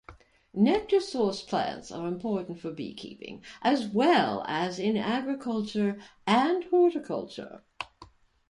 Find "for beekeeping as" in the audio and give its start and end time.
2.59-3.87